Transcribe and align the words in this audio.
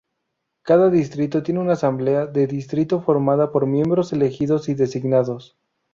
Cada 0.63 0.89
distrito 0.89 1.43
tiene 1.43 1.59
una 1.59 1.73
Asamblea 1.73 2.25
de 2.25 2.47
Distrito 2.47 3.01
formada 3.01 3.51
por 3.51 3.67
miembros 3.67 4.11
elegidos 4.13 4.67
y 4.67 4.73
designados. 4.73 5.59